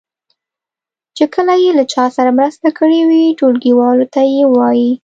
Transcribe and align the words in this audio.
چې 1.17 1.23
کله 1.33 1.53
یې 1.63 1.71
له 1.77 1.83
چا 1.93 2.05
سره 2.15 2.29
مرسته 2.39 2.67
کړې 2.77 3.01
وي 3.09 3.23
ټولګیوالو 3.39 4.05
ته 4.13 4.21
یې 4.33 4.43
ووایي. 4.47 4.91